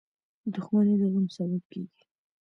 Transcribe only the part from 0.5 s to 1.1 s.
•دښمني د